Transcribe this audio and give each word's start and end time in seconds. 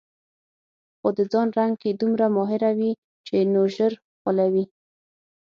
خو 0.99 1.07
د 1.17 1.19
ځان 1.31 1.47
رنګ 1.57 1.73
کې 1.81 1.89
دومره 2.01 2.25
ماهره 2.35 2.71
وي 2.77 2.91
چې 3.27 3.35
نور 3.53 3.67
ژر 3.75 3.93
غولوي. 4.21 4.65